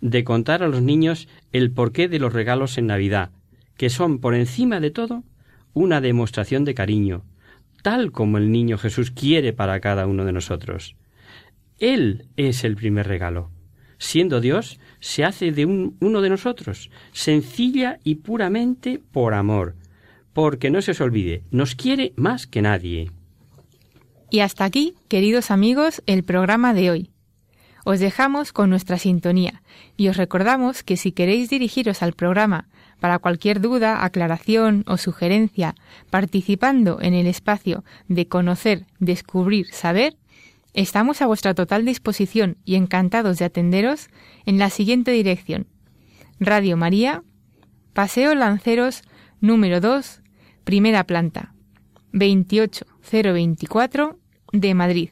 [0.00, 3.30] de contar a los niños el porqué de los regalos en Navidad,
[3.76, 5.24] que son, por encima de todo,
[5.72, 7.24] una demostración de cariño,
[7.82, 10.96] tal como el niño Jesús quiere para cada uno de nosotros.
[11.84, 13.50] Él es el primer regalo.
[13.98, 19.74] Siendo Dios, se hace de un, uno de nosotros, sencilla y puramente por amor,
[20.32, 23.10] porque no se os olvide, nos quiere más que nadie.
[24.30, 27.10] Y hasta aquí, queridos amigos, el programa de hoy.
[27.84, 29.62] Os dejamos con nuestra sintonía
[29.98, 32.66] y os recordamos que si queréis dirigiros al programa
[32.98, 35.74] para cualquier duda, aclaración o sugerencia,
[36.08, 40.16] participando en el espacio de conocer, descubrir, saber,
[40.74, 44.08] estamos a vuestra total disposición y encantados de atenderos
[44.44, 45.68] en la siguiente dirección.
[46.40, 47.22] Radio María,
[47.92, 49.02] Paseo Lanceros,
[49.40, 50.22] número 2,
[50.64, 51.54] primera planta,
[52.12, 54.18] 28024
[54.52, 55.10] de Madrid.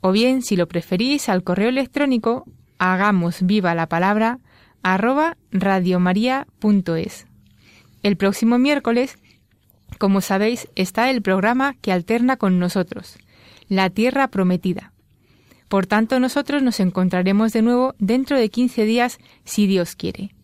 [0.00, 2.44] O bien, si lo preferís, al correo electrónico
[2.78, 4.38] hagamos viva la palabra
[4.82, 7.26] arroba radiomaria.es.
[8.02, 9.18] El próximo miércoles,
[9.98, 13.18] como sabéis, está el programa que alterna con nosotros,
[13.70, 14.92] La Tierra Prometida.
[15.68, 20.34] Por tanto, nosotros nos encontraremos de nuevo dentro de 15 días, si Dios quiere.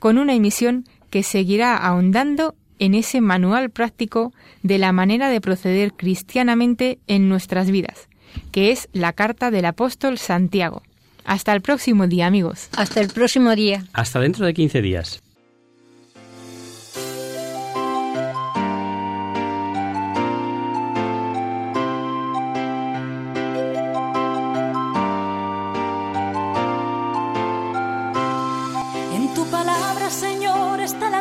[0.00, 5.94] con una emisión que seguirá ahondando en ese manual práctico de la manera de proceder
[5.94, 8.08] cristianamente en nuestras vidas,
[8.52, 10.82] que es la carta del apóstol Santiago.
[11.24, 12.68] Hasta el próximo día, amigos.
[12.76, 13.86] Hasta el próximo día.
[13.94, 15.23] Hasta dentro de 15 días.